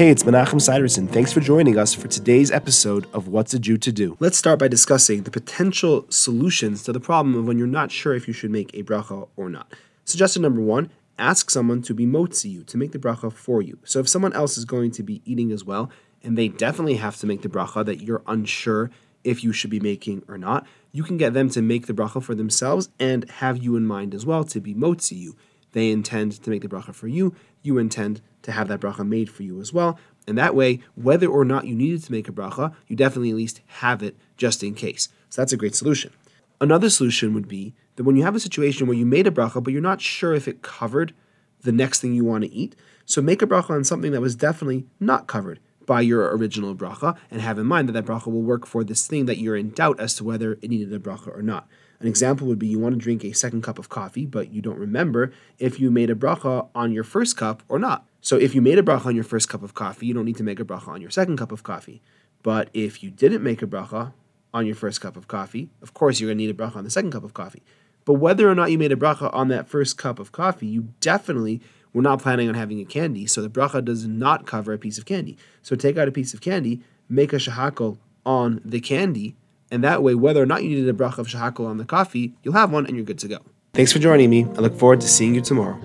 Hey, 0.00 0.08
it's 0.08 0.22
Menachem 0.22 0.62
Siderson. 0.62 1.06
Thanks 1.06 1.30
for 1.30 1.40
joining 1.40 1.76
us 1.76 1.92
for 1.92 2.08
today's 2.08 2.50
episode 2.50 3.06
of 3.12 3.28
What's 3.28 3.52
a 3.52 3.58
Jew 3.58 3.76
to 3.76 3.92
Do. 3.92 4.16
Let's 4.18 4.38
start 4.38 4.58
by 4.58 4.66
discussing 4.66 5.24
the 5.24 5.30
potential 5.30 6.06
solutions 6.08 6.82
to 6.84 6.92
the 6.94 7.00
problem 7.00 7.34
of 7.34 7.46
when 7.46 7.58
you're 7.58 7.66
not 7.66 7.92
sure 7.92 8.14
if 8.14 8.26
you 8.26 8.32
should 8.32 8.50
make 8.50 8.72
a 8.72 8.82
bracha 8.82 9.28
or 9.36 9.50
not. 9.50 9.70
Suggestion 10.06 10.40
number 10.40 10.62
one 10.62 10.88
ask 11.18 11.50
someone 11.50 11.82
to 11.82 11.92
be 11.92 12.06
motzi 12.06 12.50
you, 12.50 12.64
to 12.64 12.78
make 12.78 12.92
the 12.92 12.98
bracha 12.98 13.30
for 13.30 13.60
you. 13.60 13.78
So 13.84 13.98
if 13.98 14.08
someone 14.08 14.32
else 14.32 14.56
is 14.56 14.64
going 14.64 14.92
to 14.92 15.02
be 15.02 15.20
eating 15.26 15.52
as 15.52 15.66
well, 15.66 15.90
and 16.22 16.38
they 16.38 16.48
definitely 16.48 16.96
have 16.96 17.18
to 17.18 17.26
make 17.26 17.42
the 17.42 17.50
bracha 17.50 17.84
that 17.84 18.00
you're 18.00 18.22
unsure 18.26 18.90
if 19.22 19.44
you 19.44 19.52
should 19.52 19.68
be 19.68 19.80
making 19.80 20.22
or 20.28 20.38
not, 20.38 20.66
you 20.92 21.02
can 21.02 21.18
get 21.18 21.34
them 21.34 21.50
to 21.50 21.60
make 21.60 21.88
the 21.88 21.92
bracha 21.92 22.22
for 22.22 22.34
themselves 22.34 22.88
and 22.98 23.28
have 23.32 23.58
you 23.58 23.76
in 23.76 23.86
mind 23.86 24.14
as 24.14 24.24
well 24.24 24.44
to 24.44 24.62
be 24.62 24.74
motzi 24.74 25.18
you. 25.18 25.36
They 25.72 25.90
intend 25.90 26.42
to 26.42 26.50
make 26.50 26.62
the 26.62 26.68
bracha 26.68 26.94
for 26.94 27.08
you, 27.08 27.34
you 27.62 27.78
intend 27.78 28.20
to 28.42 28.52
have 28.52 28.68
that 28.68 28.80
bracha 28.80 29.06
made 29.06 29.30
for 29.30 29.42
you 29.42 29.60
as 29.60 29.72
well. 29.72 29.98
And 30.26 30.36
that 30.38 30.54
way, 30.54 30.80
whether 30.94 31.26
or 31.26 31.44
not 31.44 31.66
you 31.66 31.74
needed 31.74 32.04
to 32.04 32.12
make 32.12 32.28
a 32.28 32.32
bracha, 32.32 32.74
you 32.86 32.96
definitely 32.96 33.30
at 33.30 33.36
least 33.36 33.60
have 33.66 34.02
it 34.02 34.16
just 34.36 34.62
in 34.62 34.74
case. 34.74 35.08
So 35.28 35.42
that's 35.42 35.52
a 35.52 35.56
great 35.56 35.74
solution. 35.74 36.12
Another 36.60 36.90
solution 36.90 37.34
would 37.34 37.48
be 37.48 37.74
that 37.96 38.04
when 38.04 38.16
you 38.16 38.22
have 38.22 38.34
a 38.34 38.40
situation 38.40 38.86
where 38.86 38.96
you 38.96 39.06
made 39.06 39.26
a 39.26 39.30
bracha, 39.30 39.62
but 39.62 39.72
you're 39.72 39.82
not 39.82 40.00
sure 40.00 40.34
if 40.34 40.46
it 40.46 40.62
covered 40.62 41.14
the 41.62 41.72
next 41.72 42.00
thing 42.00 42.14
you 42.14 42.24
want 42.24 42.44
to 42.44 42.52
eat, 42.52 42.76
so 43.04 43.20
make 43.20 43.42
a 43.42 43.46
bracha 43.46 43.70
on 43.70 43.84
something 43.84 44.12
that 44.12 44.20
was 44.20 44.36
definitely 44.36 44.86
not 44.98 45.26
covered 45.26 45.60
by 45.90 46.00
your 46.00 46.36
original 46.36 46.72
bracha, 46.72 47.16
and 47.32 47.40
have 47.40 47.58
in 47.58 47.66
mind 47.66 47.88
that 47.88 47.94
that 47.94 48.04
bracha 48.04 48.26
will 48.26 48.42
work 48.42 48.64
for 48.64 48.84
this 48.84 49.08
thing 49.08 49.26
that 49.26 49.38
you're 49.38 49.56
in 49.56 49.70
doubt 49.70 49.98
as 49.98 50.14
to 50.14 50.22
whether 50.22 50.52
it 50.52 50.70
needed 50.70 50.92
a 50.92 51.00
bracha 51.00 51.36
or 51.36 51.42
not. 51.42 51.66
An 51.98 52.06
example 52.06 52.46
would 52.46 52.60
be 52.60 52.68
you 52.68 52.78
want 52.78 52.94
to 52.94 53.00
drink 53.00 53.24
a 53.24 53.32
second 53.32 53.62
cup 53.62 53.76
of 53.76 53.88
coffee, 53.88 54.24
but 54.24 54.52
you 54.52 54.62
don't 54.62 54.78
remember 54.78 55.32
if 55.58 55.80
you 55.80 55.90
made 55.90 56.08
a 56.08 56.14
bracha 56.14 56.68
on 56.76 56.92
your 56.92 57.02
first 57.02 57.36
cup 57.36 57.64
or 57.68 57.80
not. 57.80 58.06
So 58.20 58.36
if 58.36 58.54
you 58.54 58.62
made 58.62 58.78
a 58.78 58.84
bracha 58.84 59.06
on 59.06 59.16
your 59.16 59.24
first 59.24 59.48
cup 59.48 59.64
of 59.64 59.74
coffee, 59.74 60.06
you 60.06 60.14
don't 60.14 60.26
need 60.26 60.36
to 60.36 60.44
make 60.44 60.60
a 60.60 60.64
bracha 60.64 60.86
on 60.86 61.00
your 61.00 61.10
second 61.10 61.38
cup 61.38 61.50
of 61.50 61.64
coffee. 61.64 62.00
But 62.44 62.70
if 62.72 63.02
you 63.02 63.10
didn't 63.10 63.42
make 63.42 63.60
a 63.60 63.66
bracha 63.66 64.12
on 64.54 64.66
your 64.66 64.76
first 64.76 65.00
cup 65.00 65.16
of 65.16 65.26
coffee, 65.26 65.70
of 65.82 65.92
course 65.92 66.20
you're 66.20 66.28
going 66.28 66.38
to 66.38 66.44
need 66.44 66.54
a 66.54 66.56
bracha 66.56 66.76
on 66.76 66.84
the 66.84 66.90
second 66.90 67.10
cup 67.10 67.24
of 67.24 67.34
coffee. 67.34 67.64
But 68.04 68.14
whether 68.14 68.48
or 68.48 68.54
not 68.54 68.70
you 68.70 68.78
made 68.78 68.92
a 68.92 68.96
bracha 68.96 69.34
on 69.34 69.48
that 69.48 69.68
first 69.68 69.98
cup 69.98 70.20
of 70.20 70.30
coffee, 70.30 70.68
you 70.68 70.90
definitely 71.00 71.60
were 71.92 72.02
not 72.02 72.20
planning 72.20 72.48
on 72.48 72.54
having 72.54 72.80
a 72.80 72.84
candy. 72.84 73.26
So 73.26 73.42
the 73.42 73.50
bracha 73.50 73.84
does 73.84 74.06
not 74.06 74.46
cover 74.46 74.72
a 74.72 74.78
piece 74.78 74.98
of 74.98 75.04
candy. 75.04 75.36
So 75.62 75.76
take 75.76 75.98
out 75.98 76.08
a 76.08 76.12
piece 76.12 76.34
of 76.34 76.40
candy, 76.40 76.80
make 77.08 77.32
a 77.32 77.36
shahakol 77.36 77.98
on 78.24 78.60
the 78.64 78.80
candy, 78.80 79.36
and 79.70 79.84
that 79.84 80.02
way, 80.02 80.14
whether 80.14 80.42
or 80.42 80.46
not 80.46 80.62
you 80.62 80.70
needed 80.70 80.88
a 80.88 80.92
bracha 80.92 81.18
of 81.18 81.28
shahakol 81.28 81.66
on 81.66 81.78
the 81.78 81.84
coffee, 81.84 82.34
you'll 82.42 82.54
have 82.54 82.72
one 82.72 82.86
and 82.86 82.96
you're 82.96 83.04
good 83.04 83.18
to 83.20 83.28
go. 83.28 83.38
Thanks 83.72 83.92
for 83.92 84.00
joining 84.00 84.30
me. 84.30 84.44
I 84.44 84.60
look 84.60 84.76
forward 84.76 85.00
to 85.02 85.08
seeing 85.08 85.34
you 85.34 85.40
tomorrow. 85.40 85.78